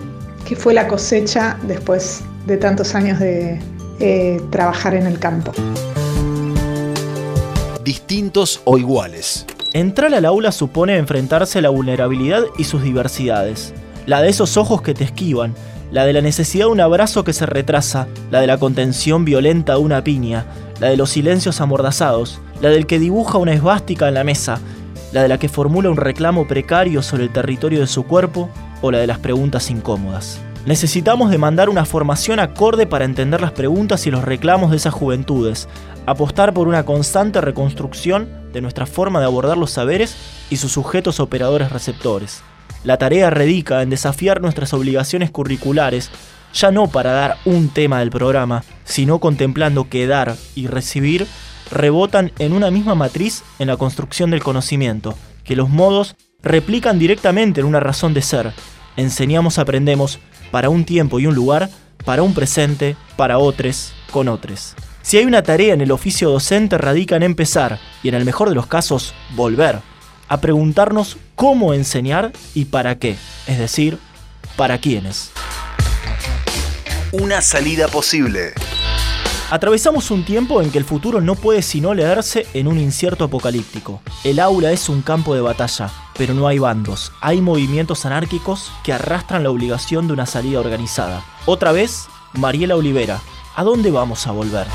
que 0.47 0.57
fue 0.57 0.75
la 0.75 0.88
cosecha 0.88 1.59
después 1.66 2.23
de 2.47 2.57
tantos 2.57 2.95
años 2.95 3.19
de 3.19 3.59
eh, 4.00 4.40
trabajar 4.50 4.95
en 4.95 5.07
el 5.07 5.19
campo. 5.19 5.52
Distintos 7.83 8.61
o 8.64 8.78
iguales. 8.78 9.47
Entrar 9.73 10.14
al 10.14 10.25
aula 10.25 10.52
supone 10.52 10.97
enfrentarse 10.97 11.59
a 11.59 11.62
la 11.62 11.69
vulnerabilidad 11.69 12.43
y 12.59 12.64
sus 12.64 12.83
diversidades. 12.83 13.75
La 14.07 14.21
de 14.21 14.29
esos 14.29 14.57
ojos 14.57 14.83
que 14.83 14.93
te 14.93 15.05
esquivan, 15.05 15.55
la 15.91 16.05
de 16.05 16.13
la 16.13 16.21
necesidad 16.21 16.67
de 16.67 16.73
un 16.73 16.81
abrazo 16.81 17.25
que 17.25 17.33
se 17.33 17.47
retrasa, 17.47 18.07
la 18.31 18.41
de 18.41 18.47
la 18.47 18.59
contención 18.59 19.25
violenta 19.25 19.75
de 19.75 19.79
una 19.79 20.05
piña, 20.05 20.45
la 20.81 20.89
de 20.89 20.97
los 20.97 21.11
silencios 21.11 21.61
amordazados, 21.61 22.41
la 22.61 22.69
del 22.69 22.87
que 22.87 22.99
dibuja 22.99 23.39
una 23.39 23.55
esvástica 23.55 24.09
en 24.09 24.15
la 24.15 24.25
mesa, 24.25 24.61
la 25.13 25.23
de 25.23 25.29
la 25.29 25.39
que 25.39 25.49
formula 25.49 25.89
un 25.89 25.97
reclamo 25.97 26.47
precario 26.47 27.01
sobre 27.01 27.23
el 27.23 27.33
territorio 27.33 27.81
de 27.81 27.87
su 27.87 28.03
cuerpo 28.05 28.51
o 28.83 28.91
la 28.91 28.99
de 28.99 29.07
las 29.07 29.21
preguntas 29.21 29.71
incómodas. 29.71 30.39
Necesitamos 30.67 31.31
demandar 31.31 31.69
una 31.69 31.85
formación 31.85 32.41
acorde 32.41 32.87
para 32.87 33.05
entender 33.05 33.41
las 33.41 33.53
preguntas 33.53 34.07
y 34.07 34.11
los 34.11 34.25
reclamos 34.25 34.71
de 34.71 34.79
esas 34.79 34.93
juventudes, 34.93 35.69
apostar 36.07 36.53
por 36.53 36.69
una 36.69 36.85
constante 36.85 37.41
reconstrucción 37.41 38.29
de 38.53 38.61
nuestra 38.61 38.87
forma 38.87 39.21
de 39.21 39.27
abordar 39.27 39.57
los 39.57 39.71
saberes 39.71 40.17
y 40.51 40.57
sus 40.57 40.73
sujetos 40.73 41.21
operadores 41.21 41.71
receptores. 41.71 42.43
La 42.85 42.99
tarea 42.99 43.30
radica 43.30 43.83
en 43.83 43.90
desafiar 43.90 44.40
nuestras 44.40 44.75
obligaciones 44.75 45.30
curriculares, 45.30 46.11
ya 46.52 46.71
no 46.71 46.87
para 46.88 47.12
dar 47.12 47.37
un 47.44 47.68
tema 47.68 48.00
del 48.00 48.11
programa, 48.11 48.62
sino 48.85 49.18
contemplando 49.18 49.88
que 49.88 50.06
dar 50.06 50.37
y 50.54 50.66
recibir 50.66 51.26
rebotan 51.71 52.33
en 52.38 52.52
una 52.52 52.71
misma 52.71 52.94
matriz 52.94 53.42
en 53.59 53.68
la 53.68 53.76
construcción 53.76 54.30
del 54.30 54.42
conocimiento, 54.42 55.16
que 55.44 55.56
los 55.56 55.68
modos 55.68 56.14
replican 56.42 56.99
directamente 56.99 57.61
en 57.61 57.66
una 57.66 57.80
razón 57.80 58.14
de 58.14 58.23
ser. 58.23 58.52
Enseñamos, 58.97 59.59
aprendemos, 59.59 60.21
para 60.50 60.68
un 60.68 60.85
tiempo 60.85 61.18
y 61.18 61.26
un 61.26 61.35
lugar, 61.35 61.71
para 62.04 62.23
un 62.23 62.35
presente, 62.35 62.97
para 63.16 63.38
otros, 63.38 63.94
con 64.11 64.28
otros. 64.28 64.75
Si 65.02 65.16
hay 65.16 65.25
una 65.25 65.42
tarea 65.42 65.75
en 65.75 65.80
el 65.80 65.90
oficio 65.90 66.30
docente 66.30 66.78
radica 66.78 67.16
en 67.16 67.25
empezar, 67.25 67.78
y 68.02 68.09
en 68.09 68.14
el 68.14 68.25
mejor 68.25 68.49
de 68.49 68.54
los 68.54 68.66
casos, 68.66 69.14
volver, 69.35 69.80
a 70.28 70.40
preguntarnos 70.40 71.16
cómo 71.35 71.75
enseñar 71.75 72.33
y 72.54 72.66
para 72.66 72.99
qué, 72.99 73.16
es 73.47 73.59
decir, 73.59 73.99
para 74.57 74.78
quiénes. 74.78 75.31
Una 77.12 77.40
salida 77.40 77.88
posible. 77.88 78.54
Atravesamos 79.50 80.11
un 80.11 80.25
tiempo 80.25 80.62
en 80.62 80.71
que 80.71 80.78
el 80.78 80.85
futuro 80.85 81.21
no 81.21 81.35
puede 81.35 81.62
sino 81.62 81.95
leerse 81.95 82.47
en 82.54 82.66
un 82.66 82.78
incierto 82.78 83.25
apocalíptico. 83.25 84.00
El 84.25 84.40
aula 84.40 84.73
es 84.73 84.88
un 84.88 85.02
campo 85.02 85.35
de 85.35 85.43
batalla, 85.43 85.90
pero 86.16 86.35
no 86.35 86.49
hay 86.49 86.59
bandos, 86.59 87.12
hay 87.21 87.40
movimientos 87.40 88.07
anárquicos 88.07 88.73
que 88.83 88.93
arrastran 88.93 89.43
la 89.43 89.50
obligación 89.50 90.07
de 90.07 90.14
una 90.14 90.26
salida 90.26 90.61
organizada. 90.61 91.25
Otra 91.47 91.73
vez, 91.73 92.07
Mariela 92.33 92.75
Olivera, 92.75 93.21
¿a 93.54 93.62
dónde 93.62 93.90
vamos 93.90 94.26
a 94.26 94.33
volver? 94.33 94.66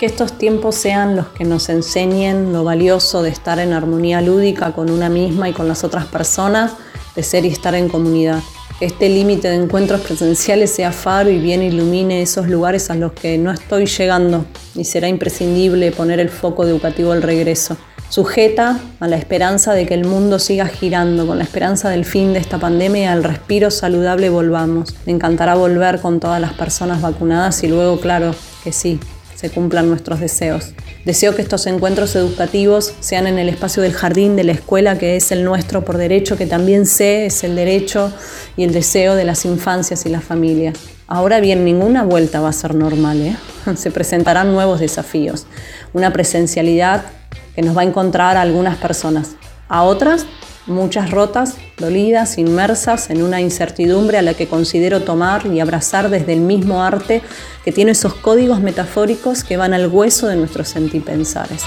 Que 0.00 0.06
estos 0.06 0.36
tiempos 0.36 0.74
sean 0.74 1.14
los 1.14 1.28
que 1.28 1.44
nos 1.44 1.68
enseñen 1.68 2.52
lo 2.52 2.64
valioso 2.64 3.22
de 3.22 3.28
estar 3.30 3.60
en 3.60 3.72
armonía 3.72 4.20
lúdica 4.20 4.72
con 4.72 4.90
una 4.90 5.08
misma 5.08 5.48
y 5.48 5.52
con 5.52 5.68
las 5.68 5.84
otras 5.84 6.06
personas, 6.06 6.72
de 7.14 7.22
ser 7.22 7.44
y 7.44 7.48
estar 7.48 7.74
en 7.76 7.88
comunidad 7.88 8.40
este 8.80 9.10
límite 9.10 9.48
de 9.48 9.56
encuentros 9.56 10.00
presenciales 10.00 10.70
sea 10.70 10.90
faro 10.90 11.28
y 11.28 11.38
bien 11.38 11.62
ilumine 11.62 12.22
esos 12.22 12.48
lugares 12.48 12.88
a 12.88 12.94
los 12.94 13.12
que 13.12 13.36
no 13.36 13.52
estoy 13.52 13.84
llegando 13.84 14.46
y 14.74 14.84
será 14.84 15.06
imprescindible 15.06 15.92
poner 15.92 16.18
el 16.18 16.30
foco 16.30 16.64
educativo 16.64 17.12
al 17.12 17.22
regreso. 17.22 17.76
Sujeta 18.08 18.80
a 18.98 19.06
la 19.06 19.16
esperanza 19.16 19.74
de 19.74 19.84
que 19.86 19.92
el 19.92 20.06
mundo 20.06 20.38
siga 20.38 20.66
girando, 20.66 21.26
con 21.26 21.36
la 21.36 21.44
esperanza 21.44 21.90
del 21.90 22.06
fin 22.06 22.32
de 22.32 22.38
esta 22.38 22.58
pandemia 22.58 23.02
y 23.02 23.06
al 23.06 23.22
respiro 23.22 23.70
saludable 23.70 24.30
volvamos. 24.30 24.94
Me 25.04 25.12
encantará 25.12 25.54
volver 25.54 26.00
con 26.00 26.18
todas 26.18 26.40
las 26.40 26.54
personas 26.54 27.02
vacunadas 27.02 27.62
y 27.62 27.68
luego, 27.68 28.00
claro, 28.00 28.34
que 28.64 28.72
sí, 28.72 28.98
se 29.40 29.48
cumplan 29.48 29.88
nuestros 29.88 30.20
deseos. 30.20 30.74
Deseo 31.06 31.34
que 31.34 31.40
estos 31.40 31.66
encuentros 31.66 32.14
educativos 32.14 32.92
sean 33.00 33.26
en 33.26 33.38
el 33.38 33.48
espacio 33.48 33.82
del 33.82 33.94
jardín 33.94 34.36
de 34.36 34.44
la 34.44 34.52
escuela, 34.52 34.98
que 34.98 35.16
es 35.16 35.32
el 35.32 35.44
nuestro 35.44 35.82
por 35.82 35.96
derecho, 35.96 36.36
que 36.36 36.44
también 36.44 36.84
sé 36.84 37.24
es 37.24 37.42
el 37.42 37.56
derecho 37.56 38.12
y 38.58 38.64
el 38.64 38.74
deseo 38.74 39.14
de 39.14 39.24
las 39.24 39.46
infancias 39.46 40.04
y 40.04 40.10
las 40.10 40.22
familias. 40.22 40.78
Ahora 41.06 41.40
bien, 41.40 41.64
ninguna 41.64 42.02
vuelta 42.02 42.42
va 42.42 42.50
a 42.50 42.52
ser 42.52 42.74
normal, 42.74 43.22
¿eh? 43.22 43.36
se 43.76 43.90
presentarán 43.90 44.52
nuevos 44.52 44.78
desafíos. 44.78 45.46
Una 45.94 46.12
presencialidad 46.12 47.04
que 47.54 47.62
nos 47.62 47.74
va 47.74 47.80
a 47.80 47.84
encontrar 47.84 48.36
a 48.36 48.42
algunas 48.42 48.76
personas, 48.76 49.36
a 49.70 49.84
otras 49.84 50.26
muchas 50.66 51.10
rotas, 51.10 51.54
dolidas, 51.80 52.38
inmersas 52.38 53.10
en 53.10 53.22
una 53.22 53.40
incertidumbre 53.40 54.18
a 54.18 54.22
la 54.22 54.34
que 54.34 54.46
considero 54.46 55.02
tomar 55.02 55.46
y 55.46 55.60
abrazar 55.60 56.10
desde 56.10 56.34
el 56.34 56.40
mismo 56.40 56.84
arte 56.84 57.22
que 57.64 57.72
tiene 57.72 57.92
esos 57.92 58.14
códigos 58.14 58.60
metafóricos 58.60 59.42
que 59.42 59.56
van 59.56 59.74
al 59.74 59.88
hueso 59.88 60.28
de 60.28 60.36
nuestros 60.36 60.68
sentipensares. 60.68 61.62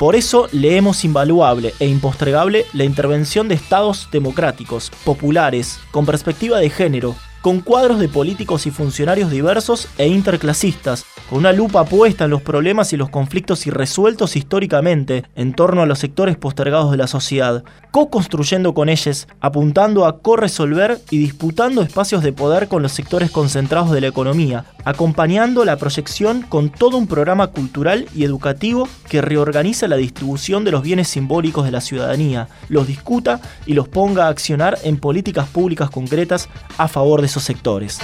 Por 0.00 0.16
eso 0.16 0.48
leemos 0.50 1.04
invaluable 1.04 1.74
e 1.78 1.86
impostregable 1.86 2.64
la 2.72 2.84
intervención 2.84 3.48
de 3.48 3.54
estados 3.54 4.08
democráticos, 4.10 4.90
populares, 5.04 5.78
con 5.90 6.06
perspectiva 6.06 6.58
de 6.58 6.70
género, 6.70 7.16
con 7.40 7.60
cuadros 7.60 7.98
de 7.98 8.08
políticos 8.08 8.66
y 8.66 8.70
funcionarios 8.70 9.30
diversos 9.30 9.88
e 9.96 10.06
interclasistas, 10.08 11.04
con 11.28 11.38
una 11.38 11.52
lupa 11.52 11.84
puesta 11.84 12.24
en 12.24 12.30
los 12.30 12.42
problemas 12.42 12.92
y 12.92 12.96
los 12.96 13.08
conflictos 13.08 13.66
irresueltos 13.66 14.36
históricamente 14.36 15.24
en 15.36 15.54
torno 15.54 15.82
a 15.82 15.86
los 15.86 15.98
sectores 15.98 16.36
postergados 16.36 16.90
de 16.90 16.98
la 16.98 17.06
sociedad, 17.06 17.64
co-construyendo 17.92 18.74
con 18.74 18.88
ellos, 18.88 19.26
apuntando 19.40 20.06
a 20.06 20.18
co-resolver 20.20 21.00
y 21.10 21.18
disputando 21.18 21.82
espacios 21.82 22.22
de 22.22 22.32
poder 22.32 22.68
con 22.68 22.82
los 22.82 22.92
sectores 22.92 23.30
concentrados 23.30 23.90
de 23.90 24.00
la 24.00 24.08
economía, 24.08 24.66
acompañando 24.84 25.64
la 25.64 25.76
proyección 25.76 26.42
con 26.42 26.70
todo 26.70 26.96
un 26.96 27.06
programa 27.06 27.48
cultural 27.48 28.06
y 28.14 28.24
educativo 28.24 28.88
que 29.08 29.22
reorganiza 29.22 29.88
la 29.88 29.96
distribución 29.96 30.64
de 30.64 30.72
los 30.72 30.82
bienes 30.82 31.08
simbólicos 31.08 31.64
de 31.64 31.70
la 31.70 31.80
ciudadanía, 31.80 32.48
los 32.68 32.86
discuta 32.86 33.40
y 33.66 33.74
los 33.74 33.88
ponga 33.88 34.26
a 34.26 34.28
accionar 34.28 34.78
en 34.82 34.98
políticas 34.98 35.48
públicas 35.48 35.90
concretas 35.90 36.48
a 36.76 36.88
favor 36.88 37.22
de 37.22 37.29
sectores. 37.38 38.00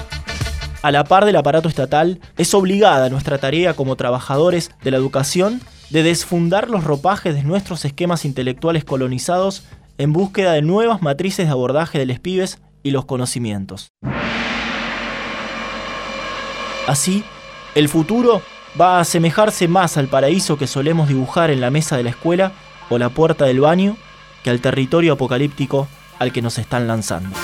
A 0.82 0.92
la 0.92 1.04
par 1.04 1.24
del 1.24 1.36
aparato 1.36 1.68
estatal, 1.68 2.20
es 2.36 2.54
obligada 2.54 3.08
nuestra 3.08 3.38
tarea 3.38 3.74
como 3.74 3.96
trabajadores 3.96 4.70
de 4.84 4.92
la 4.92 4.96
educación 4.96 5.60
de 5.90 6.02
desfundar 6.02 6.70
los 6.70 6.84
ropajes 6.84 7.34
de 7.34 7.42
nuestros 7.42 7.84
esquemas 7.84 8.24
intelectuales 8.24 8.84
colonizados 8.84 9.64
en 9.98 10.12
búsqueda 10.12 10.52
de 10.52 10.62
nuevas 10.62 11.02
matrices 11.02 11.46
de 11.46 11.52
abordaje 11.52 11.98
de 11.98 12.06
los 12.06 12.20
pibes 12.20 12.58
y 12.82 12.90
los 12.90 13.04
conocimientos. 13.04 13.88
Así, 16.86 17.24
el 17.74 17.88
futuro 17.88 18.42
va 18.80 18.98
a 18.98 19.00
asemejarse 19.00 19.68
más 19.68 19.96
al 19.96 20.06
paraíso 20.06 20.56
que 20.56 20.66
solemos 20.66 21.08
dibujar 21.08 21.50
en 21.50 21.60
la 21.60 21.70
mesa 21.70 21.96
de 21.96 22.04
la 22.04 22.10
escuela 22.10 22.52
o 22.90 22.98
la 22.98 23.08
puerta 23.08 23.44
del 23.44 23.60
baño 23.60 23.96
que 24.44 24.50
al 24.50 24.60
territorio 24.60 25.14
apocalíptico 25.14 25.88
al 26.18 26.32
que 26.32 26.42
nos 26.42 26.58
están 26.58 26.86
lanzando. 26.86 27.36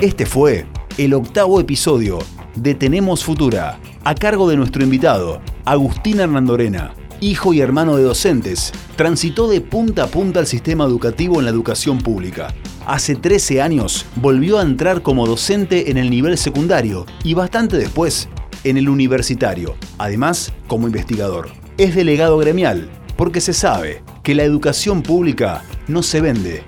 Este 0.00 0.26
fue 0.26 0.64
el 0.96 1.12
octavo 1.12 1.58
episodio 1.58 2.20
de 2.54 2.76
Tenemos 2.76 3.24
Futura, 3.24 3.80
a 4.04 4.14
cargo 4.14 4.48
de 4.48 4.56
nuestro 4.56 4.84
invitado, 4.84 5.40
Agustín 5.64 6.20
Hernandorena, 6.20 6.94
hijo 7.20 7.52
y 7.52 7.60
hermano 7.60 7.96
de 7.96 8.04
docentes, 8.04 8.72
transitó 8.94 9.48
de 9.48 9.60
punta 9.60 10.04
a 10.04 10.06
punta 10.06 10.38
al 10.38 10.46
sistema 10.46 10.84
educativo 10.84 11.40
en 11.40 11.46
la 11.46 11.50
educación 11.50 11.98
pública. 11.98 12.54
Hace 12.86 13.16
13 13.16 13.60
años 13.60 14.06
volvió 14.14 14.60
a 14.60 14.62
entrar 14.62 15.02
como 15.02 15.26
docente 15.26 15.90
en 15.90 15.96
el 15.96 16.10
nivel 16.10 16.38
secundario 16.38 17.04
y 17.24 17.34
bastante 17.34 17.76
después 17.76 18.28
en 18.62 18.76
el 18.76 18.88
universitario, 18.88 19.74
además 19.98 20.52
como 20.68 20.86
investigador. 20.86 21.48
Es 21.76 21.96
delegado 21.96 22.38
gremial 22.38 22.88
porque 23.16 23.40
se 23.40 23.52
sabe 23.52 24.04
que 24.22 24.36
la 24.36 24.44
educación 24.44 25.02
pública 25.02 25.64
no 25.88 26.04
se 26.04 26.20
vende, 26.20 26.62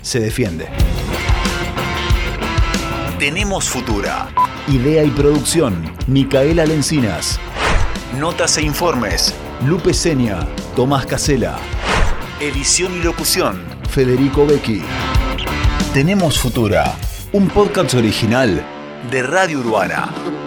se 0.00 0.20
defiende. 0.20 0.68
Tenemos 3.18 3.68
Futura. 3.68 4.28
Idea 4.68 5.02
y 5.02 5.10
producción, 5.10 5.92
Micaela 6.06 6.64
Lencinas. 6.64 7.40
Notas 8.16 8.56
e 8.58 8.62
informes, 8.62 9.34
Lupe 9.66 9.92
Seña, 9.92 10.46
Tomás 10.76 11.04
Casela. 11.04 11.58
Edición 12.38 12.94
y 12.94 13.02
locución, 13.02 13.60
Federico 13.90 14.46
Becchi. 14.46 14.82
Tenemos 15.92 16.38
Futura, 16.38 16.94
un 17.32 17.48
podcast 17.48 17.94
original 17.94 18.64
de 19.10 19.22
Radio 19.24 19.58
Urbana. 19.58 20.37